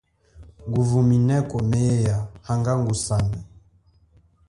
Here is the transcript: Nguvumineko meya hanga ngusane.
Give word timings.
Nguvumineko 0.67 1.57
meya 1.71 2.17
hanga 2.47 2.71
ngusane. 2.79 3.39